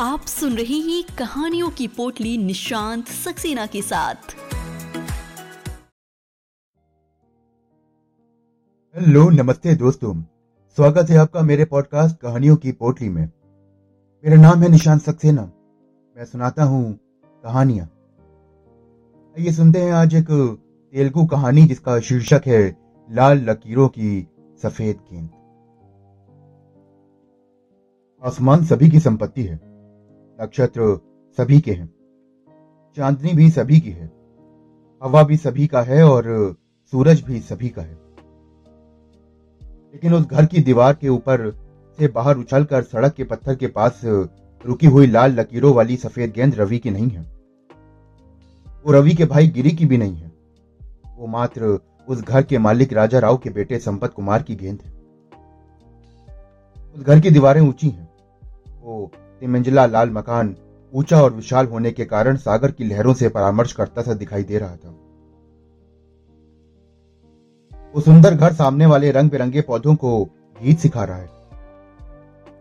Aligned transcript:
आप 0.00 0.20
सुन 0.20 0.52
रहे 0.52 0.76
हैं 0.76 1.16
कहानियों 1.18 1.70
की 1.70 1.88
पोटली 1.88 2.38
निशांत 2.38 3.06
सक्सेना 3.06 3.66
के 3.66 3.82
साथ। 3.82 4.14
हेलो, 8.96 9.30
नमस्ते 9.30 9.74
दोस्तों। 9.74 10.22
स्वागत 10.76 11.10
है 11.10 11.16
आपका 11.16 11.40
मेरे 11.40 11.64
पॉडकास्ट 11.64 12.16
कहानियों 12.16 12.56
की 12.56 12.72
पोटली 12.72 13.08
में। 13.08 13.30
मेरा 14.24 14.36
नाम 14.36 14.62
है 14.62 14.68
निशांत 14.68 15.02
सक्सेना। 15.02 15.42
मैं 16.16 16.24
सुनाता 16.24 16.64
हूँ 16.64 16.98
कहानियाँ। 17.44 17.90
ये 19.38 19.52
सुनते 19.52 19.78
हैं 19.78 19.92
आज 19.92 20.14
एक 20.14 20.26
तेलुगु 20.92 21.26
कहानी 21.26 21.62
जिसका 21.62 22.00
शीर्षक 22.00 22.42
है, 22.46 22.76
लाल 23.10 23.38
लकीरों 23.50 23.88
की 23.88 24.28
सफ़ेद 24.62 24.96
गेंद। 24.96 25.30
आसमान 28.24 28.64
सभी 28.64 28.90
की 28.90 29.00
संपत्ति 29.00 29.42
है। 29.42 29.69
नक्षत्र 30.42 31.00
सभी 31.36 31.60
के 31.60 31.72
हैं। 31.72 31.94
चांदनी 32.96 33.32
भी 33.32 33.50
सभी 33.50 33.80
की 33.80 33.90
है। 33.90 34.10
हवा 35.02 35.22
भी 35.22 35.36
सभी 35.36 35.66
का 35.66 35.82
है 35.82 36.04
और 36.04 36.56
सूरज 36.90 37.20
भी 37.20 37.40
सभी 37.40 37.68
का 37.68 37.82
है। 37.82 37.98
लेकिन 39.92 40.14
उस 40.14 40.26
घर 40.26 40.46
की 40.46 40.60
दीवार 40.60 40.94
के 40.94 41.08
ऊपर 41.08 41.50
से 41.98 42.08
बाहर 42.08 42.36
उछलकर 42.36 42.82
सड़क 42.82 43.12
के 43.12 43.24
पत्थर 43.24 43.54
के 43.54 43.66
पास 43.66 44.00
रुकी 44.66 44.86
हुई 44.86 45.06
लाल 45.06 45.40
लकीरों 45.40 45.74
वाली 45.74 45.96
सफ़ेद 45.96 46.32
गेंद 46.32 46.54
रवि 46.54 46.78
की 46.78 46.90
नहीं 46.90 47.08
है। 47.08 47.20
वो 48.86 48.92
रवि 48.92 49.14
के 49.14 49.24
भाई 49.24 49.48
गिरी 49.48 49.70
की 49.70 49.86
भी 49.86 49.96
नहीं 49.96 50.16
है। 50.16 50.32
वो 51.18 51.26
मात्र 51.26 51.80
उस 52.08 52.22
घर 52.22 52.42
के 52.42 52.58
मालिक 52.58 52.92
राजा 52.92 53.18
राव 53.18 53.36
के 53.36 53.50
बेटे 53.50 53.78
संपत 53.78 54.12
कुमार 54.12 54.42
की 54.42 54.54
गेंद 54.54 54.78
है। 54.84 54.92
उस 56.94 57.02
घर 57.02 57.20
की 57.20 57.30
दीवारें 57.30 57.60
ऊँची 57.60 57.88
हैं। 57.88 58.08
वो 58.82 59.10
तिमंजिला 59.42 59.86
लाल 59.86 60.10
मकान 60.10 60.56
ऊँचा 60.92 61.22
और 61.22 61.32
विशाल 61.32 61.66
होने 61.66 61.90
के 61.90 62.04
कारण 62.04 62.36
सागर 62.36 62.70
की 62.70 62.84
लहरों 62.84 63.14
से 63.14 63.28
परामर्श 63.28 63.72
करता 63.72 64.02
सा 64.02 64.14
दिखाई 64.14 64.42
दे 64.42 64.58
रहा 64.58 64.76
था। 64.76 64.90
वो 67.94 68.00
सुंदर 68.00 68.34
घर 68.34 68.52
सामने 68.52 68.86
वाले 68.86 69.10
रंग 69.10 69.30
बिरंगे 69.30 69.60
पौधों 69.60 69.94
को 69.94 70.24
गीत 70.60 70.78
सिखा 70.78 71.04
रहा 71.04 71.16
है। 71.16 71.28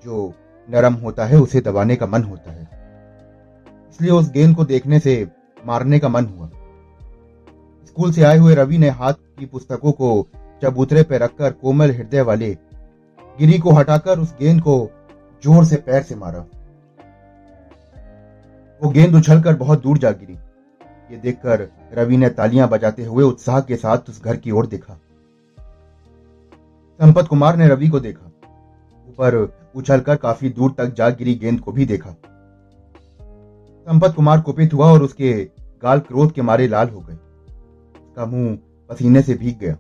जो 0.05 0.33
नरम 0.69 0.93
होता 0.93 1.25
है, 1.25 1.37
उसे 1.37 1.61
दबाने 1.61 1.95
का 1.95 2.05
मन 2.05 2.23
होता 2.23 2.51
है। 2.51 2.67
इसलिए 3.89 4.11
उस 4.11 4.31
गेंद 4.31 4.55
को 4.55 4.65
देखने 4.65 4.99
से 4.99 5.27
मारने 5.65 5.99
का 5.99 6.09
मन 6.09 6.25
हुआ। 6.25 6.49
स्कूल 7.85 8.11
से 8.11 8.23
आए 8.23 8.37
हुए 8.37 8.55
रवि 8.55 8.77
ने 8.77 8.89
हाथ 8.89 9.13
की 9.13 9.45
पुस्तकों 9.45 9.91
को 9.91 10.27
चबूतरे 10.63 11.03
पर 11.03 11.19
रखकर 11.19 11.51
कोमल 11.51 11.91
हृदय 11.91 12.21
वाले 12.21 12.57
गिरी 13.37 13.59
को 13.59 13.71
हटाकर 13.71 14.19
उस 14.19 14.33
गेंद 14.39 14.61
को 14.61 14.89
ज़ोर 15.43 15.65
से 15.65 15.75
पैर 15.75 16.01
से 16.03 16.15
मारा। 16.15 16.45
वो 18.83 18.89
गेंद 18.89 19.15
उछलकर 19.15 19.55
बहुत 19.55 19.83
दूर 19.83 19.97
जा 19.97 20.11
गिरी। 20.11 20.33
ये 21.11 21.17
देखकर 21.17 21.67
रवि 21.93 22.17
ने 22.17 22.29
तालियाँ 22.29 22.69
बजाते 22.69 23.05
हुए 23.05 23.23
उत्साह 23.23 23.61
के 23.61 23.75
साथ 23.75 23.97
उस 24.09 24.23
घर 24.23 24.35
की 24.35 24.51
ओर 24.51 24.67
देखा। 24.67 24.93
संपत 26.99 27.27
कुमार 27.27 27.55
ने 27.55 27.67
रवि 27.67 27.87
को 27.87 27.99
देखा। 27.99 28.25
ऊपर 29.09 29.53
उछलकर 29.75 30.15
काफ़ी 30.15 30.49
दूर 30.49 30.75
तक 30.77 30.93
जा 30.93 31.09
गिरी 31.09 31.35
गेंद 31.35 31.59
को 31.59 31.71
भी 31.71 31.85
देखा। 31.85 32.09
संपत 33.87 34.13
कुमार 34.15 34.41
कुपित 34.41 34.73
हुआ 34.73 34.91
और 34.91 35.03
उसके 35.03 35.49
गाल 35.83 35.99
क्रोध 35.99 36.31
के 36.31 36.41
मारे 36.41 36.67
लाल 36.67 36.89
हो 36.89 36.99
गए। 36.99 37.13
उसका 37.13 38.25
मुँह 38.25 38.57
पसीने 38.89 39.21
से 39.21 39.33
भीग 39.33 39.59
गया। 39.59 39.77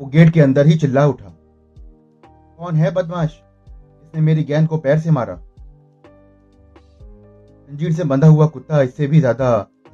वो 0.00 0.06
गेट 0.06 0.30
के 0.30 0.40
अंदर 0.40 0.66
ही 0.66 0.76
चिल्ला 0.76 1.06
उठा। 1.06 1.32
कौन 2.58 2.76
है 2.76 2.90
बदमाश? 2.90 3.40
इसने 4.04 4.20
मेरी 4.20 4.44
गेंद 4.44 4.68
को 4.68 4.78
पैर 4.78 4.98
से 4.98 5.10
मारा। 5.10 5.40
जंजीर 7.68 7.92
से 7.92 8.04
बंधा 8.04 8.26
हुआ 8.28 8.46
कुत्ता 8.46 8.80
इससे 8.82 9.06
भी 9.06 9.20
ज़्यादा 9.20 9.46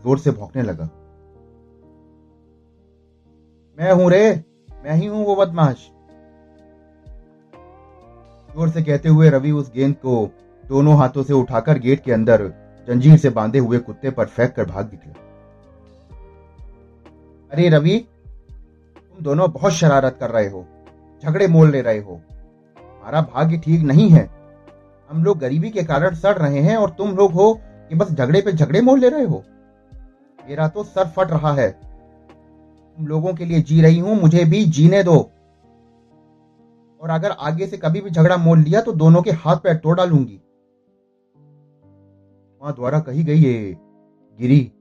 ज़ोर 0.02 0.18
से 0.18 0.30
भौंकने 0.30 0.62
लगा। 0.62 0.84
मैं 3.78 3.92
हूँ 3.92 4.10
रे, 4.10 4.44
मैं 4.78 4.94
ही 4.94 5.06
हूँ 5.06 5.24
वो 5.26 5.36
बदमाश। 5.36 5.88
ज़ोर 8.48 8.70
से 8.70 8.82
कहते 8.82 9.08
हुए 9.08 9.30
रवि 9.30 9.50
उस 9.52 9.70
गेंद 9.74 9.94
को 9.96 10.30
दोनों 10.64 10.96
हाथों 10.98 11.22
से 11.22 11.32
उठाकर 11.34 11.78
गेट 11.78 12.02
के 12.04 12.12
अंदर 12.12 12.46
जंजीर 12.88 13.16
से 13.18 13.30
बांधे 13.30 13.58
हुए 13.58 13.78
कुत्ते 13.78 14.10
पर 14.10 14.26
फेंक 14.26 14.54
कर 14.54 14.64
भाग 14.66 14.90
निकला। 14.92 15.12
अरे 17.52 17.68
रवि, 17.68 17.96
तुम 18.96 19.24
दोनों 19.24 19.50
बहुत 19.52 19.72
शरारत 19.72 20.16
कर 20.20 20.30
रहे 20.30 20.48
हो, 20.48 20.66
झगड़े 21.22 21.46
मोल 21.48 21.70
ले 21.70 21.80
रहे 21.82 21.98
हो। 21.98 22.20
हमारा 22.76 23.20
भाग्य 23.24 23.58
ठीक 23.58 23.82
नहीं 23.82 24.08
है। 24.10 24.28
हम 25.10 25.24
लोग 25.24 25.38
गरीबी 25.38 25.70
के 25.70 25.82
कारण 25.84 26.14
सड़ 26.16 26.36
रहे 26.36 26.60
हैं 26.60 26.76
और 26.76 26.90
तुम 26.90 27.16
लोग 27.16 27.32
हो 27.32 27.52
कि 27.88 27.94
बस 27.94 28.10
झगड़े 28.10 28.42
पे 28.42 28.52
झगड़े 28.52 28.80
मोल 28.80 29.00
ले 29.00 29.08
रहे 29.08 29.24
हो? 29.24 29.44
मेरा 30.48 30.68
तो 30.68 30.84
सर 30.84 31.08
फट 31.08 31.30
रहा 31.30 31.52
है। 31.52 31.70
तुम 32.96 33.06
लोगों 33.06 33.34
के 33.34 33.44
लिए 33.44 33.60
जी 33.60 33.82
रही 33.82 33.98
हूँ, 33.98 34.20
मुझे 34.20 34.44
भी 34.44 34.64
जीने 34.64 35.02
दो। 35.02 35.30
और 37.00 37.10
अगर 37.10 37.30
आगे 37.30 37.66
से 37.66 37.76
कभी 37.76 38.00
भी 38.00 38.10
झगड़ा 38.10 38.36
मोल 38.36 38.58
लिया 38.58 38.80
तो 38.80 38.92
दोनों 38.92 39.22
के 39.22 39.30
हाथ 39.30 39.56
पैर 39.56 39.76
तोड़ 39.76 39.96
डालूँगी। 39.96 40.40
माँ 42.62 42.74
द्वारा 42.74 43.00
कही 43.00 43.24
गई 43.24 43.38
ये 43.38 43.76
गिरी। 44.40 44.72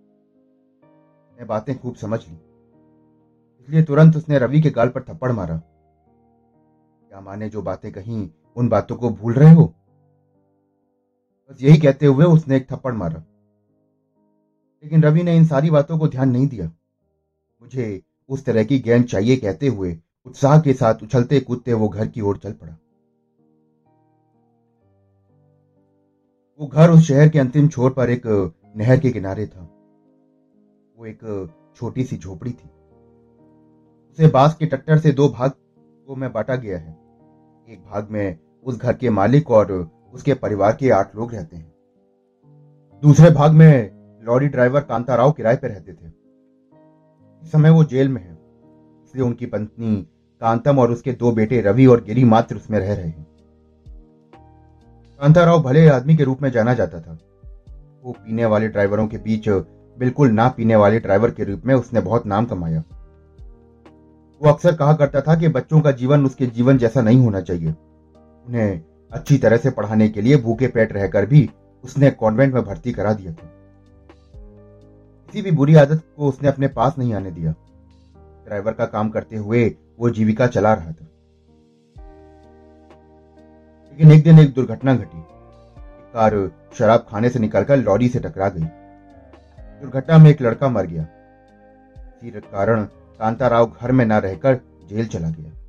ने 1.40 1.46
बातें 1.46 1.80
खूब 1.80 1.96
समझ 1.96 2.20
ली। 2.20 2.36
इसलिए 3.62 3.84
तुरंत 3.84 4.16
उसने 4.16 4.40
रवि 4.40 4.62
के 4.62 4.70
गाल 4.70 4.90
पर 4.90 5.02
थप्पड़ 5.02 5.32
मारा। 5.32 5.58
क्या 7.10 7.22
माँ 7.22 7.38
ने 7.38 7.50
जो 7.50 7.62
बातें 7.62 7.92
कही, 7.92 8.32
उन 8.56 8.70
बातों 8.70 8.96
को 8.96 9.10
भूल 9.10 9.34
रहे 9.34 9.54
हो? 9.54 9.74
बस 11.52 11.64
यही 11.64 11.78
कहते 11.78 12.06
हुए 12.06 12.26
उसने 12.26 12.58
एक 12.58 12.72
थप्पड़ 12.72 12.94
मारा। 12.94 13.24
लेकिन 14.84 15.04
रवि 15.04 15.24
ने 15.24 15.38
इन 15.38 15.46
सारी 15.46 15.70
बातों 15.70 16.00
को 16.00 16.08
ध्यान 16.08 16.30
नहीं 16.30 16.48
दिया। 16.48 16.72
मुझे 17.62 18.02
उस 18.30 18.46
तरह 18.46 18.64
की 18.64 18.80
गेंद 18.80 19.06
चाहिए 19.06 19.38
कहते 19.38 19.68
हुए 19.68 20.00
उत्साह 20.26 20.60
के 20.60 20.74
साथ 20.74 20.96
उछलते 21.04 21.40
कूदते 21.40 21.74
वो 21.74 21.90
घर 21.90 22.08
की 22.08 22.22
ओर 22.22 22.38
चल 22.38 22.54
पड़ा। 22.54 22.78
वो 26.60 26.68
घर 26.68 26.90
उस 26.90 27.08
शहर 27.08 27.30
के 27.30 27.40
अंतिम 27.40 27.68
छोर 27.68 27.92
पर 27.92 28.10
एक 28.10 28.54
नहर 28.78 29.00
के 29.00 29.12
किनारे 29.12 29.48
था। 29.48 29.62
वो 30.98 31.06
एक 31.06 31.50
छोटी 31.76 32.04
सी 32.04 32.18
झोपड़ी 32.18 32.52
थी। 32.52 32.70
उसे 34.12 34.28
बाँस 34.28 34.56
के 34.56 34.66
टट्टर 34.66 35.00
से 35.00 35.12
दो 35.12 35.30
भाग 35.30 35.52
को 36.08 36.16
में 36.16 36.34
बांटा 36.34 36.56
गया 36.56 36.78
है। 36.78 36.92
एक 37.70 37.84
भाग 37.92 38.10
में 38.10 38.40
उस 38.64 38.78
घर 38.78 38.94
के 38.94 39.10
मालिक 39.10 39.52
और 39.52 40.01
उसके 40.14 40.34
परिवार 40.36 40.76
के 40.76 40.90
आठ 40.92 41.16
लोग 41.16 41.34
रहते 41.34 41.56
हैं। 41.56 41.72
दूसरे 43.04 43.30
भाग 43.32 43.52
में 43.52 44.22
लॉरी 44.24 44.48
ड्राइवर 44.48 44.82
कांताराव 44.82 45.32
किराए 45.32 45.56
पर 45.56 45.68
रहते 45.68 45.94
थे। 45.94 46.08
इस 47.42 47.52
समय 47.52 47.70
वो 47.70 47.84
जेल 47.86 48.10
में 48.10 48.22
है, 48.22 48.34
इसलिए 49.06 49.24
उनकी 49.24 49.46
पत्नी 49.46 49.96
कांतम 50.42 50.80
और 50.80 50.92
उसके 50.92 51.12
दो 51.14 51.32
बेटे 51.32 51.62
रवि 51.62 51.86
और 51.86 52.04
गिरी 52.04 52.24
मात्र 52.26 52.56
उसमें 52.56 52.80
रह 52.80 52.94
रहे 52.94 53.08
हैं। 53.08 53.28
कांताराव 55.20 55.62
भले 55.64 55.88
आदमी 55.90 56.16
के 56.16 56.24
रूप 56.24 56.42
में 56.42 56.50
जाना 56.52 56.74
जाता 56.74 57.02
था, 57.02 57.18
वो 58.04 58.12
पीने 58.14 58.46
वाले 58.46 58.68
ड्राइवरों 58.68 59.08
के 59.08 59.18
बीच 59.18 59.50
बिल्कुल 59.98 60.30
ना 60.30 60.48
पीने 60.50 60.76
वाले 60.76 61.00
ड्राइवर 61.00 61.32
के 61.32 61.44
रूप 61.44 61.66
में 61.66 61.74
उसने 61.76 62.02
बहुत 62.02 62.26
नाम 62.26 62.46
कमाया। 62.46 62.84
वो 64.42 64.50
अक्सर 64.50 64.76
कहा 64.76 64.94
करता 64.94 65.22
था 65.22 65.36
कि 65.36 65.48
बच्चों 65.50 65.82
का 65.82 65.92
जीवन 65.94 66.26
उसके 66.26 66.46
जीवन 66.48 66.78
जैसा 66.78 67.02
नहीं 67.02 67.20
होना 67.20 67.42
चाहिए। 67.42 67.70
उन्हें 67.70 68.82
अच्छी 69.12 69.38
तरह 69.38 69.58
से 69.58 69.70
पढ़ाने 69.70 70.10
के 70.10 70.22
लिए 70.22 70.38
भूखे 70.38 70.68
पेट 70.68 70.94
रहकर 70.94 71.26
भी 71.26 71.50
उसने 71.84 72.12
कॉन्वेंट 72.12 72.54
में 72.54 72.64
भर्ती 72.64 72.92
करा 72.92 73.14
दिया 73.14 73.34
था। 73.34 73.50
किसी 75.26 75.42
भी 75.42 75.52
बुरी 75.52 75.76
आदत 75.76 76.04
को 76.18 76.30
उसने 76.30 76.50
अपने 76.50 76.68
पास 76.68 76.96
नहीं 76.98 77.14
आने 77.14 77.32
दिया। 77.32 77.52
ड्राइवर 78.46 78.74
का 78.74 78.86
काम 78.86 79.10
करते 79.10 79.36
हुए 79.36 79.76
वो 80.00 80.10
जीविका 80.10 80.48
चला 80.48 80.74
रहा 80.74 80.92
था। 80.92 81.08
लेकिन 83.92 84.12
एक 84.12 84.24
दिन 84.24 84.40
एक 84.40 84.54
दुर्घटना 84.54 84.96
घटी। 84.96 85.24
कार 86.14 86.52
शराब 86.78 87.06
खाने 87.10 87.30
से 87.30 87.40
निकलकर 87.40 87.78
लॉरी 87.78 88.10
से 88.10 88.20
टकरा 88.20 88.50
गई। 88.50 88.64
दुर्घटना 89.82 90.18
में 90.18 90.32
एक 90.32 90.42
लड़का 90.42 90.70
मर 90.70 90.86
गया। 90.86 91.08
इसी 92.24 92.32
कारण 92.32 92.84
कांताराव 93.20 93.72
घर 93.82 93.92
में 93.92 94.06
न 94.06 94.14
रहकर 94.14 94.56
जेल 94.90 95.08
चला 95.08 95.30
गया। 95.30 95.61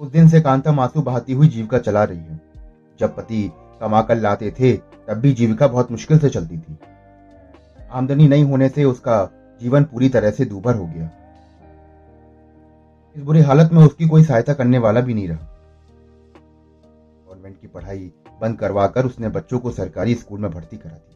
उस 0.00 0.10
दिन 0.10 0.28
से 0.28 0.40
कांता 0.40 0.72
मासू 0.72 1.02
बहाती 1.02 1.32
हुई 1.32 1.48
जीविका 1.48 1.78
चला 1.78 2.04
रही 2.04 2.18
है। 2.18 2.40
जब 3.00 3.16
पति 3.16 3.52
कमाकर 3.80 4.16
लाते 4.16 4.50
थे, 4.50 4.76
तब 4.76 5.14
भी 5.14 5.32
जीविका 5.32 5.68
बहुत 5.68 5.90
मुश्किल 5.90 6.18
से 6.18 6.28
चलती 6.28 6.58
थी। 6.58 6.78
आमदनी 7.90 8.28
नहीं 8.28 8.44
होने 8.44 8.68
से 8.68 8.84
उसका 8.84 9.30
जीवन 9.60 9.84
पूरी 9.84 10.08
तरह 10.08 10.30
से 10.30 10.44
दूभर 10.44 10.74
हो 10.74 10.86
गया। 10.86 11.10
इस 13.16 13.22
बुरी 13.22 13.40
हालत 13.40 13.72
में 13.72 13.84
उसकी 13.84 14.08
कोई 14.08 14.24
सहायता 14.24 14.52
करने 14.52 14.78
वाला 14.78 15.00
भी 15.00 15.14
नहीं 15.14 15.28
रहा। 15.28 15.38
गवर्नमेंट 17.28 17.60
की 17.60 17.66
पढ़ाई 17.66 18.12
बंद 18.40 18.58
करवाकर 18.58 19.06
उसने 19.06 19.28
बच्चों 19.28 19.58
को 19.58 19.70
सरकारी 19.70 20.14
स्कूल 20.14 20.40
में 20.40 20.50
भर्ती 20.50 20.76
करा 20.76 20.94
दिया। 20.94 21.14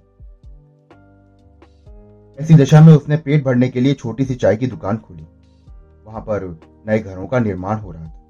ऐसी 2.41 2.55
दशा 2.55 2.81
में 2.81 2.97
उसने 2.97 3.17
पेट 3.17 3.45
भरने 3.45 3.69
के 3.69 3.81
लिए 3.81 3.95
छोटी 3.95 4.25
सी 4.25 4.35
चाय 4.35 4.57
की 4.57 4.67
दुकान 4.67 4.97
खोली। 4.97 5.27
वहाँ 6.07 6.21
पर 6.21 6.61
नए 6.87 6.99
घरों 6.99 7.27
का 7.27 7.39
निर्माण 7.39 7.77
हो 7.77 7.93
रहा 7.93 8.05
था। 8.05 8.22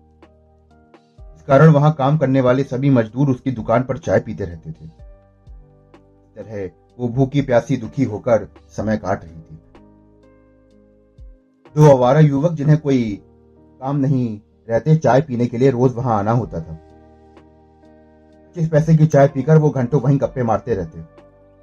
कारण 1.48 1.68
वहाँ 1.68 1.92
काम 1.92 2.18
करने 2.18 2.40
वाले 2.40 2.64
सभी 2.64 2.90
मजदूर 2.90 3.30
उसकी 3.30 3.50
दुकान 3.50 3.82
पर 3.82 3.98
चाय 3.98 4.20
पीते 4.20 4.44
रहते 4.44 4.70
थे। 4.70 4.88
तरह 6.36 6.70
वो 6.98 7.08
भूखी 7.08 7.42
प्यासी 7.42 7.76
दुखी 7.76 8.04
होकर 8.04 8.48
समय 8.76 8.96
काट 8.96 9.24
रही 9.24 9.32
थी। 9.32 9.58
दो 11.76 11.90
आवारा 11.90 12.20
युवक 12.20 12.52
जिन्हें 12.52 12.78
कोई 12.78 13.22
काम 13.80 13.96
नहीं 13.96 14.40
रहते, 14.68 14.96
चाय 14.96 15.20
पीने 15.20 15.46
के 15.46 15.58
लिए 15.58 15.70
रोज 15.70 15.94
वहाँ 15.94 16.18
आना 16.18 16.30
होता 16.30 16.60
था। 16.60 16.72
पच्चीस 18.44 18.68
पैसे 18.68 18.96
की 18.96 19.06
चाय 19.06 19.28
पीकर 19.28 19.58
वो 19.58 19.70
घंटों 19.70 20.00
वहीं 20.00 20.18
गप्पे 20.18 20.42
मारते 20.42 20.74
रहते। 20.74 21.00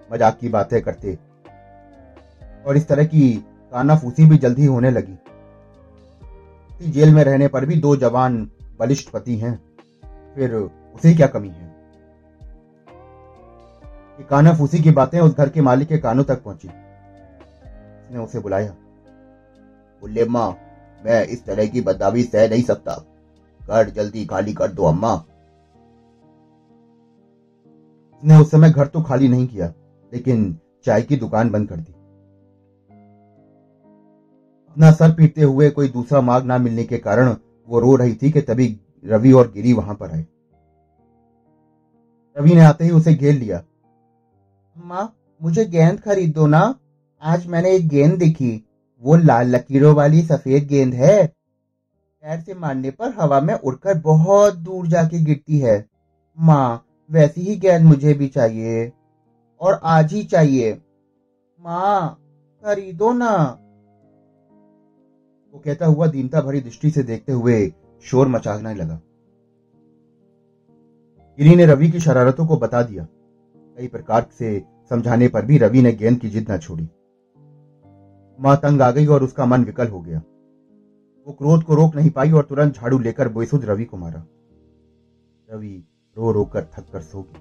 मज़ाक 0.09 0.37
की 0.37 0.49
बातें 0.49 0.81
करते। 0.81 1.17
और 2.65 2.77
इस 2.77 2.87
तरह 2.87 3.03
की 3.03 3.31
कानाफूसी 3.71 4.25
भी 4.25 4.37
जल्दी 4.37 4.65
होने 4.65 4.91
लगी। 4.91 5.17
जेल 6.91 7.13
में 7.13 7.23
रहने 7.23 7.47
पर 7.47 7.65
भी 7.65 7.75
दो 7.75 7.95
जवान 7.95 8.49
बलिष्ठ 8.79 9.09
पति 9.09 9.37
हैं। 9.37 9.69
फिर 10.35 10.55
उसे 10.95 11.13
क्या 11.13 11.27
कमी 11.27 11.49
है? 11.49 11.75
कि 14.17 14.23
कानाफूसी 14.23 14.79
की 14.79 14.91
बातें 14.91 15.19
उस 15.19 15.37
घर 15.37 15.49
के 15.49 15.61
मालिक 15.61 15.87
के 15.87 15.97
कानों 15.97 16.23
तक 16.23 16.43
पहुँची। 16.43 16.67
उसने 16.67 18.19
उसे 18.19 18.39
बुलाया। 18.39 18.71
बोले, 20.01 20.25
माँ, 20.25 20.57
मैं 21.05 21.25
इस 21.25 21.45
तरह 21.45 21.65
की 21.65 21.81
बदनामी 21.81 22.23
सह 22.23 22.49
नहीं 22.49 22.63
सकता। 22.63 23.05
घर 23.67 23.89
जल्दी 23.89 24.25
खाली 24.25 24.53
कर 24.53 24.67
दो, 24.67 24.83
अम्मा। 24.83 25.13
उसने 28.17 28.37
उस 28.37 28.51
समय 28.51 28.71
घर 28.71 28.87
तो 28.87 29.01
खाली 29.01 29.27
नहीं 29.27 29.47
किया, 29.47 29.73
लेकिन 30.13 30.59
चाय 30.83 31.01
की 31.01 31.15
दुकान 31.15 31.51
बंद 31.51 31.69
कर 31.69 31.75
दी। 31.75 31.91
अपना 34.71 34.91
सर 34.91 35.13
पीटते 35.13 35.41
हुए 35.41 35.69
कोई 35.69 35.87
दूसरा 35.87 36.21
मार्ग 36.21 36.45
ना 36.45 36.57
मिलने 36.57 36.83
के 36.83 36.97
कारण 36.97 37.35
वो 37.67 37.79
रो 37.79 37.95
रही 37.95 38.15
थी 38.15 38.31
कि 38.31 38.41
तभी 38.41 38.79
रवि 39.05 39.31
और 39.31 39.51
गिरी 39.51 39.73
वहाँ 39.73 39.95
पर 39.95 40.11
आए। 40.11 40.25
रवि 42.37 42.55
ने 42.55 42.61
आते 42.61 42.83
ही 42.83 42.91
उसे 42.91 43.13
घेर 43.13 43.35
लिया। 43.35 43.57
अम्मा, 44.77 45.09
मुझे 45.41 45.65
गेंद 45.65 45.99
खरीद 46.01 46.33
दो 46.33 46.47
ना। 46.47 46.75
आज 47.21 47.47
मैंने 47.47 47.71
एक 47.71 47.87
गेंद 47.87 48.19
देखी। 48.19 48.67
वो 49.01 49.15
लाल 49.15 49.55
लकीरों 49.55 49.95
वाली 49.95 50.21
सफ़ेद 50.21 50.67
गेंद 50.67 50.93
है। 50.93 51.27
पैर 52.21 52.39
से 52.39 52.53
मारने 52.53 52.91
पर 52.91 53.13
हवा 53.19 53.41
में 53.41 53.53
उड़कर 53.53 53.97
बहुत 53.97 54.55
दूर 54.55 54.87
जाके 54.87 55.19
गिरती 55.19 55.59
है। 55.59 55.87
माँ, 56.39 56.85
वैसी 57.11 57.41
ही 57.41 57.55
गेंद 57.55 57.85
मुझे 57.85 58.13
भी 58.13 58.27
चाहिए। 58.27 58.91
और 59.61 59.79
आज 59.83 60.13
ही 60.13 60.23
चाहिए। 60.23 60.81
माँ, 61.59 62.19
खरीदो 62.65 63.13
ना। 63.13 63.59
वो 65.53 65.59
कहता 65.59 65.85
हुआ 65.85 66.07
दीनता 66.07 66.41
भरी 66.41 66.61
दृष्टि 66.61 66.91
से 66.91 67.03
देखते 67.03 67.31
हुए 67.31 67.73
शोर 68.01 68.27
मचाने 68.27 68.75
लगा। 68.75 69.01
गिरी 71.39 71.55
ने 71.55 71.65
रवि 71.65 71.89
की 71.89 71.99
शरारतों 71.99 72.47
को 72.47 72.57
बता 72.57 72.83
दिया। 72.83 73.07
कई 73.77 73.87
प्रकार 73.87 74.29
से 74.39 74.65
समझाने 74.89 75.27
पर 75.27 75.45
भी 75.45 75.57
रवि 75.57 75.81
ने 75.81 75.91
गेंद 75.91 76.19
की 76.19 76.29
जिद 76.29 76.51
न 76.51 76.57
छोड़ी। 76.57 76.83
माँ 78.39 78.57
तंग 78.57 78.81
आ 78.81 78.91
गई 78.91 79.05
और 79.05 79.23
उसका 79.23 79.45
मन 79.45 79.63
विकल 79.63 79.87
हो 79.87 80.01
गया। 80.01 80.21
वो 81.27 81.33
क्रोध 81.33 81.63
को 81.63 81.75
रोक 81.75 81.95
नहीं 81.95 82.09
पाई 82.09 82.31
और 82.31 82.43
तुरंत 82.43 82.75
झाड़ू 82.75 82.99
लेकर 82.99 83.27
बेसुध 83.27 83.65
रवि 83.65 83.85
को 83.85 83.97
मारा। 83.97 84.25
रवि 85.53 85.83
रो 86.17 86.31
रो 86.31 86.45
कर 86.45 86.63
थक 86.63 86.85
कर 86.93 87.01
सो 87.01 87.21
गई। 87.21 87.39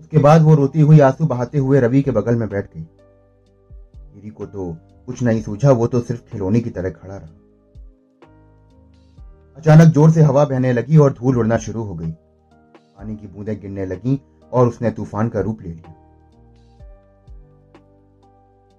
उसके 0.00 0.18
बाद 0.18 0.42
वो 0.42 0.54
रोती 0.54 0.80
हुई 0.80 1.00
आँसू 1.00 1.26
बहाते 1.26 1.58
हुए 1.58 1.80
रवि 1.80 2.02
के 2.02 2.10
बगल 2.10 2.36
में 2.36 2.48
बैठ 2.48 2.74
गई। 2.74 2.82
गिरी 4.14 4.30
को 4.30 4.46
तो 4.46 4.76
कुछ 5.06 5.22
नहीं 5.22 5.42
सूझा, 5.42 5.70
वो 5.70 5.86
तो 5.86 6.00
सिर्फ़ 6.00 6.30
खिलौने 6.30 6.60
की 6.60 6.70
तरह 6.70 6.90
खड़ा 6.90 7.16
रहा। 7.16 7.28
अचानक 9.56 9.92
ज़ोर 9.94 10.10
से 10.10 10.22
हवा 10.22 10.44
बहने 10.44 10.72
लगी 10.72 10.96
और 10.96 11.12
धूल 11.12 11.38
उड़ना 11.38 11.56
शुरू 11.56 11.82
हो 11.82 11.94
गई। 11.94 12.10
पानी 12.10 13.16
की 13.16 13.26
बूंदें 13.26 13.60
गिरने 13.60 13.86
लगी 13.86 14.20
और 14.52 14.68
उसने 14.68 14.90
तूफ़ान 14.90 15.28
का 15.28 15.40
रूप 15.40 15.62
ले 15.62 15.68
लिया। 15.68 15.94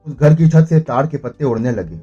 उस 0.08 0.18
घर 0.20 0.36
की 0.36 0.48
छत 0.48 0.66
से 0.70 0.80
ताड़ 0.80 1.06
के 1.08 1.18
पत्ते 1.18 1.46
उड़ने 1.46 1.72
लगे। 1.72 1.96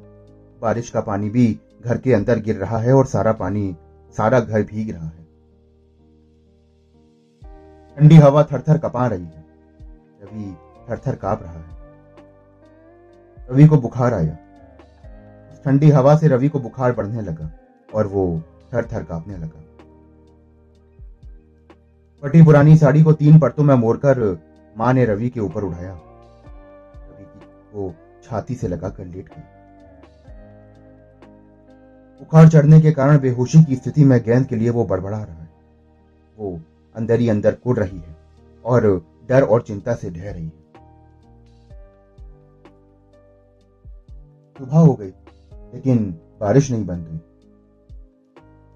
बारिश 0.61 0.89
का 0.89 1.01
पानी 1.01 1.29
भी 1.29 1.59
घर 1.85 1.97
के 1.97 2.13
अंदर 2.13 2.39
गिर 2.39 2.55
रहा 2.55 2.77
है 2.77 2.93
और 2.93 3.05
सारा 3.05 3.31
पानी, 3.31 3.75
सारा 4.15 4.39
घर 4.39 4.63
भीग 4.63 4.89
रहा 4.91 5.07
है। 5.07 5.23
ठंडी 7.97 8.15
हवा 8.15 8.43
थर 8.43 8.61
थर 8.61 8.77
कपा 8.77 9.07
रही 9.07 9.25
है। 9.25 9.45
रवि 10.23 10.55
थर 10.89 11.01
थर 11.07 11.15
काँप 11.15 11.43
रहा 11.43 11.53
है। 11.53 11.77
रवि 13.49 13.67
को 13.67 13.77
बुखार 13.77 14.13
आया। 14.13 14.37
ठंडी 15.65 15.89
हवा 15.89 16.15
से 16.17 16.27
रवि 16.27 16.49
को 16.49 16.59
बुखार 16.59 16.91
बढ़ने 16.91 17.21
लगा 17.21 17.51
और 17.89 18.07
वो 18.07 18.25
थर 18.73 18.85
थर 18.85 19.03
कांपने 19.03 19.37
लगा। 19.37 19.61
फटी 22.23 22.43
पुरानी 22.43 22.77
साड़ी 22.77 23.03
को 23.03 23.13
तीन 23.13 23.39
परतों 23.39 23.63
में 23.63 23.75
मोड़कर 23.75 24.19
माँ 24.75 24.93
ने 24.93 25.05
रवि 25.05 25.29
के 25.29 25.39
ऊपर 25.39 25.63
उठाया। 25.63 25.93
रवि 25.93 27.25
को 27.73 27.93
छाती 28.23 28.55
से 28.55 28.67
लगाकर 28.67 29.05
लेट 29.05 29.29
गई। 29.29 29.41
बुखार 32.19 32.47
चढ़ने 32.49 32.79
के 32.81 32.91
कारण 32.91 33.19
बेहोशी 33.19 33.63
की 33.63 33.75
स्थिति 33.75 34.05
में 34.05 34.19
गेंद 34.23 34.45
के 34.45 34.55
लिए 34.55 34.69
वो 34.69 34.85
बड़बड़ा 34.85 35.17
रहा 35.17 35.35
है। 35.35 35.49
वो 36.37 36.59
अंदर 36.95 37.19
ही 37.19 37.29
अंदर 37.29 37.55
कुड़ 37.55 37.77
रही 37.79 37.97
है 37.97 38.15
और 38.65 38.87
डर 39.29 39.43
और 39.43 39.61
चिंता 39.61 39.95
से 39.95 40.09
ढह 40.09 40.31
रही 40.31 40.45
है। 40.45 40.61
सुबह 44.55 44.77
हो 44.77 44.93
गई, 44.93 45.11
लेकिन 45.73 46.05
बारिश 46.41 46.71
नहीं 46.71 46.85
बंद 46.85 47.07
हुई 47.07 47.19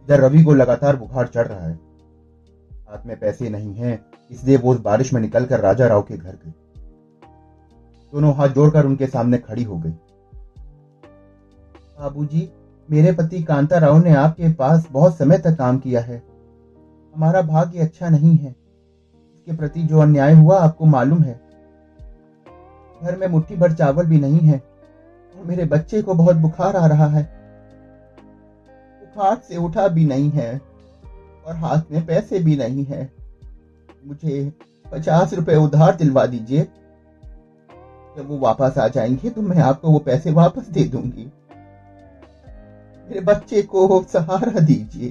इधर 0.07 0.19
रवि 0.19 0.43
को 0.43 0.53
लगातार 0.53 0.95
बुखार 0.95 1.27
चढ़ 1.27 1.47
रहा 1.47 1.67
है। 1.67 1.79
हाथ 2.89 3.05
में 3.05 3.19
पैसे 3.19 3.49
नहीं 3.49 3.73
हैं, 3.73 4.05
इसलिए 4.31 4.57
वो 4.57 4.75
बारिश 4.75 5.13
में 5.13 5.21
निकलकर 5.21 5.59
राजा 5.59 5.87
राव 5.87 6.01
के 6.01 6.17
घर 6.17 6.31
गई। 6.31 6.51
दोनों 8.13 8.35
हाथ 8.35 8.47
जोड़कर 8.47 8.85
उनके 8.85 9.07
सामने 9.07 9.37
खड़ी 9.37 9.63
हो 9.63 9.77
गई। 9.77 9.91
बाबूजी, 11.99 12.51
मेरे 12.91 13.11
पति 13.11 13.43
कांता 13.43 13.77
राव 13.77 13.97
ने 13.97 14.13
आपके 14.13 14.53
पास 14.53 14.87
बहुत 14.91 15.17
समय 15.17 15.37
तक 15.37 15.57
काम 15.57 15.77
किया 15.77 16.01
है। 16.01 16.23
हमारा 17.15 17.41
भाग्य 17.41 17.79
अच्छा 17.79 18.09
नहीं 18.09 18.37
है। 18.37 18.55
इसके 19.35 19.57
प्रति 19.57 19.83
जो 19.83 19.99
अन्याय 19.99 20.33
हुआ 20.33 20.59
आपको 20.59 20.85
मालूम 20.85 21.23
है। 21.23 21.41
घर 23.03 23.17
में 23.17 23.27
मुट्ठी 23.27 23.55
भर 23.55 23.71
चावल 23.71 24.05
भी 24.05 24.19
नहीं 24.19 24.39
है। 24.39 24.63
और 25.39 25.45
मेरे 25.45 25.65
बच्चे 25.65 26.01
को 26.01 26.13
बहुत 26.13 26.35
बुखार 26.35 26.75
आ 26.75 26.87
रहा 26.87 27.05
है। 27.05 27.36
बुखार 29.17 29.41
से 29.47 29.57
उठा 29.57 29.87
भी 29.87 30.05
नहीं 30.05 30.29
है 30.29 30.61
और 31.45 31.55
हाथ 31.55 31.91
में 31.91 32.05
पैसे 32.05 32.39
भी 32.39 32.55
नहीं 32.55 32.83
है। 32.85 33.11
मुझे 34.05 34.53
पचास 34.91 35.33
रुपए 35.33 35.55
उधार 35.55 35.95
दिलवा 35.95 36.25
दीजिए। 36.25 36.67
जब 38.17 38.27
वो 38.27 38.37
वापस 38.37 38.77
आ 38.77 38.87
जाएँगे 38.87 39.29
तो 39.29 39.41
मैं 39.41 39.57
आपको 39.57 39.91
वो 39.91 39.99
पैसे 39.99 40.31
वापस 40.31 40.67
दे 40.67 40.83
दूँगी। 40.83 41.25
मेरे 43.09 43.19
बच्चे 43.19 43.61
को 43.61 44.03
सहारा 44.03 44.59
दीजिए। 44.59 45.09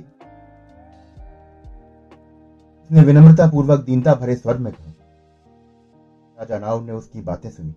उसने 2.84 3.00
विनम्रता 3.00 3.46
पूर्वक 3.50 3.84
दीनता 3.84 4.14
भरे 4.14 4.36
स्वर 4.36 4.58
में 4.58 4.72
कहा। 4.72 4.92
राजा 6.38 6.58
नाव 6.58 6.84
ने 6.84 6.92
उसकी 6.92 7.20
बातें 7.20 7.50
सुनी। 7.50 7.74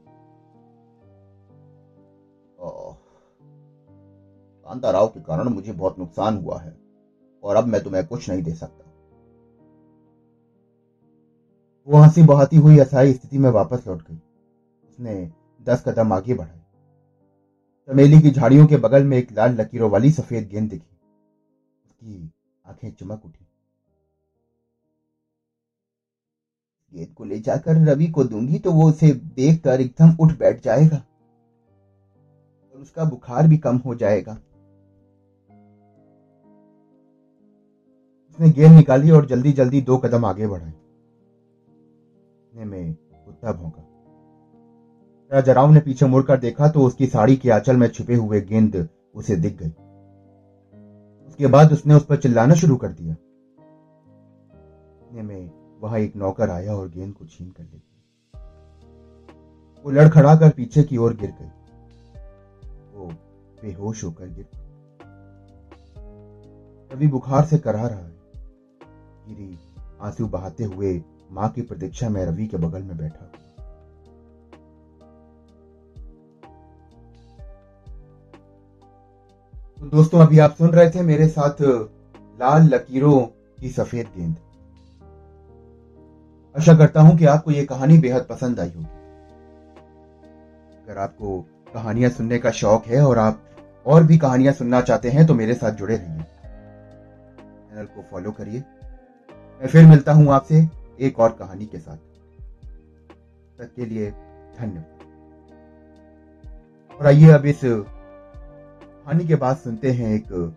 कांता 4.69 4.89
राव 4.91 5.07
के 5.07 5.19
कारण 5.21 5.47
मुझे 5.49 5.71
बहुत 5.73 5.97
नुकसान 5.99 6.35
हुआ 6.37 6.59
है, 6.59 6.75
और 7.43 7.55
अब 7.55 7.67
मैं 7.67 7.81
तुम्हें 7.83 8.05
कुछ 8.07 8.29
नहीं 8.29 8.41
दे 8.43 8.53
सकता। 8.53 8.85
वो 11.87 11.97
हँसी 11.97 12.23
बहाती 12.23 12.57
हुई 12.57 12.77
असाई 12.79 13.13
स्थिति 13.13 13.37
में 13.37 13.49
वापस 13.51 13.87
लौट 13.87 14.01
गई। 14.01 14.15
उसने 14.15 15.31
दस 15.61 15.83
कदम 15.83 16.13
आगे 16.13 16.33
बढ़ाए 16.33 16.57
चमेली 17.89 18.19
की 18.21 18.31
झाड़ियों 18.31 18.65
के 18.67 18.77
बगल 18.77 19.03
में 19.03 19.17
एक 19.17 19.31
लाल 19.31 19.55
लकीरों 19.55 19.89
वाली 19.91 20.11
सफ़ेद 20.11 20.47
गेंद 20.47 20.69
दिखी। 20.69 20.97
उसकी 21.85 22.31
आँखें 22.65 22.91
चमक 22.91 23.25
उठी। 23.25 23.45
गेंद 26.93 27.13
को 27.13 27.25
ले 27.25 27.39
जाकर 27.39 27.77
रवि 27.87 28.07
को 28.09 28.23
दूँगी 28.25 28.59
तो 28.59 28.71
वो 28.71 28.87
उसे 28.89 29.11
देखकर 29.13 29.81
एकदम 29.81 30.15
उठ 30.19 30.37
बैठ 30.39 30.61
जाएगा, 30.63 30.97
और 32.75 32.81
उसका 32.81 33.05
बुखार 33.05 33.47
भी 33.47 33.57
कम 33.57 33.77
हो 33.77 33.95
जाएगा। 33.95 34.37
उसने 38.39 38.51
गेंद 38.51 38.75
निकाली 38.75 39.09
और 39.11 39.25
जल्दी 39.25 39.51
जल्दी 39.51 39.81
दो 39.81 39.97
कदम 39.97 40.25
आगे 40.25 40.47
बढ़ाए। 40.47 40.69
इतने 40.69 42.65
में 42.65 42.93
कुत्ता 42.93 43.51
भौंका। 43.53 43.83
राजा 45.31 45.53
राव 45.53 45.71
ने 45.71 45.79
पीछे 45.79 46.05
मुड़कर 46.05 46.37
देखा 46.37 46.67
तो 46.67 46.81
उसकी 46.81 47.07
साड़ी 47.07 47.35
के 47.35 47.49
आंचल 47.49 47.77
में 47.77 47.87
छुपे 47.87 48.15
हुए 48.15 48.41
गेंद 48.41 48.87
उसे 49.15 49.35
दिख 49.35 49.57
गई। 49.57 49.69
उसके 51.27 51.47
बाद 51.47 51.73
उसने 51.73 51.93
उस 51.93 52.05
पर 52.05 52.17
चिल्लाना 52.17 52.55
शुरू 52.55 52.75
कर 52.75 52.91
दिया। 52.91 53.15
में 55.23 55.51
वहाँ 55.81 55.99
एक 55.99 56.15
नौकर 56.15 56.49
आया 56.49 56.75
और 56.75 56.89
गेंद 56.89 57.13
को 57.13 57.25
छीन 57.25 57.49
कर 57.49 57.63
ले 57.63 57.69
गया। 57.69 58.43
वो 59.85 59.91
लड़खड़ा 59.91 60.35
कर 60.35 60.49
पीछे 60.49 60.83
की 60.83 60.97
ओर 60.97 61.15
गिर 61.15 61.31
गई। 61.31 61.49
वो 62.93 63.09
बेहोश 63.61 64.03
होकर 64.03 64.29
गिर 64.29 64.47
रवि 66.91 67.07
बुखार 67.07 67.45
से 67.45 67.57
करा 67.57 67.87
रहा 67.87 67.99
है। 67.99 68.18
गिरी 69.29 69.57
आँसू 70.01 70.27
बहाते 70.27 70.63
हुए 70.63 71.01
माँ 71.31 71.49
की 71.49 71.61
प्रतीक्षा 71.61 72.09
में 72.09 72.25
रवि 72.25 72.47
के 72.47 72.57
बगल 72.57 72.81
में 72.81 72.97
बैठा। 72.97 73.25
तो 79.77 79.85
दोस्तों, 79.87 80.19
अभी 80.19 80.39
आप 80.39 80.55
सुन 80.55 80.69
रहे 80.69 80.89
थे 80.89 81.01
मेरे 81.01 81.27
साथ 81.27 81.61
लाल 82.39 82.67
लकीरों 82.67 83.19
की 83.61 83.69
सफ़ेद 83.69 84.07
गेंद। 84.17 84.35
आशा 86.55 86.75
करता 86.77 87.01
हूँ 87.01 87.17
कि 87.17 87.25
आपको 87.25 87.51
यह 87.51 87.65
कहानी 87.65 87.97
बेहद 87.97 88.25
पसंद 88.29 88.59
आई 88.59 88.69
होगी। 88.69 88.85
अगर 90.83 90.97
आपको 90.97 91.39
कहानियाँ 91.73 92.09
सुनने 92.09 92.39
का 92.39 92.51
शौक 92.51 92.85
है 92.85 93.03
और 93.05 93.17
आप 93.17 93.45
और 93.85 94.03
भी 94.03 94.17
कहानियाँ 94.17 94.53
सुनना 94.53 94.81
चाहते 94.81 95.09
हैं 95.09 95.25
तो 95.27 95.33
मेरे 95.33 95.53
साथ 95.53 95.71
जुड़े 95.71 95.95
रहिए। 95.95 96.23
चैनल 97.69 97.85
को 97.85 98.01
फॉलो 98.11 98.31
करिए। 98.31 98.63
मैं 99.59 99.67
फिर 99.67 99.85
मिलता 99.85 100.13
हूँ 100.13 100.31
आपसे 100.33 100.67
एक 100.99 101.19
और 101.19 101.31
कहानी 101.31 101.65
के 101.65 101.79
साथ। 101.79 101.97
तक 103.57 103.71
के 103.75 103.85
लिए 103.85 104.11
धन्यवाद। 104.59 104.85
और 106.99 107.07
आइए 107.07 107.29
अब 107.29 107.45
इस 107.45 107.61
कहानी 107.63 109.27
के 109.27 109.35
बाद 109.35 109.57
सुनते 109.57 109.91
हैं 109.91 110.15
एक 110.15 110.27
गीत। 110.31 110.55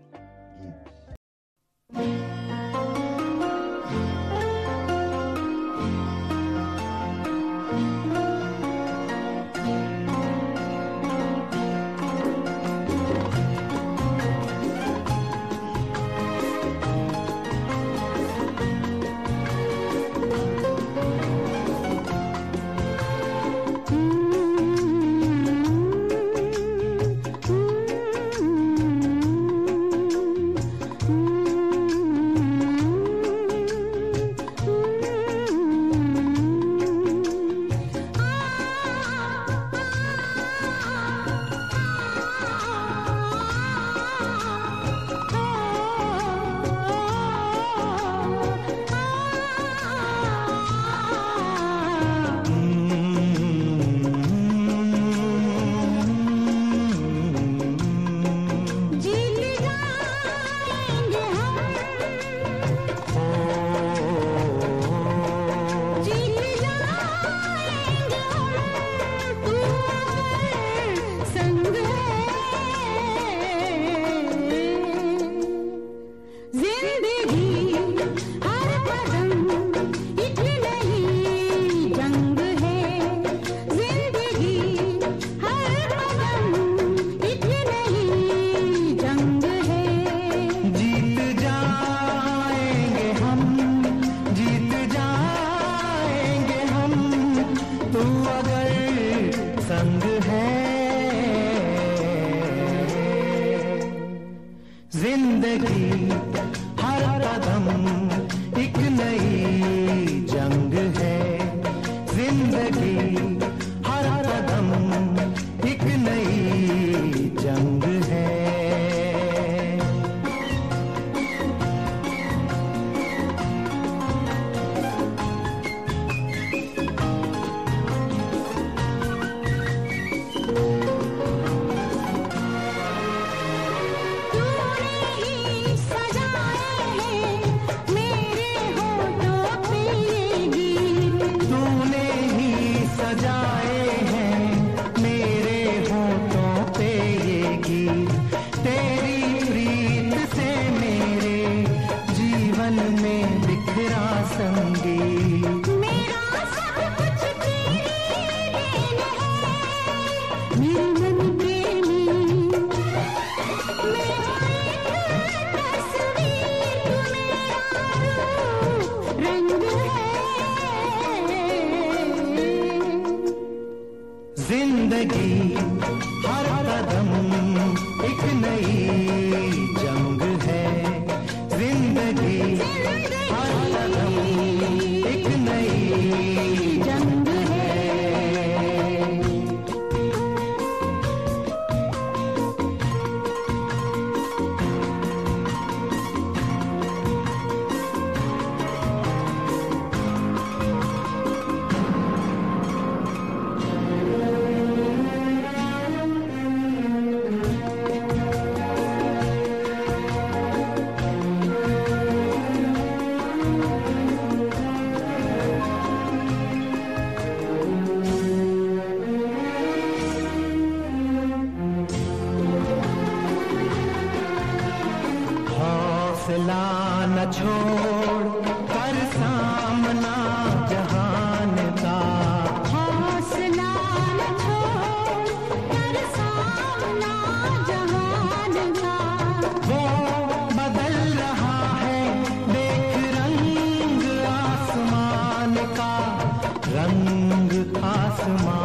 माँ 248.38 248.61